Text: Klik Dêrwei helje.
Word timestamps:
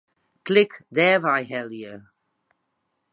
Klik 0.45 0.71
Dêrwei 0.95 1.43
helje. 1.51 1.93